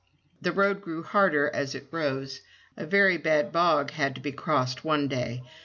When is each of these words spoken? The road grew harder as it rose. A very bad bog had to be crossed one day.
The 0.41 0.51
road 0.51 0.81
grew 0.81 1.03
harder 1.03 1.47
as 1.53 1.75
it 1.75 1.85
rose. 1.91 2.41
A 2.75 2.87
very 2.87 3.17
bad 3.17 3.51
bog 3.51 3.91
had 3.91 4.15
to 4.15 4.21
be 4.21 4.31
crossed 4.31 4.83
one 4.83 5.07
day. 5.07 5.43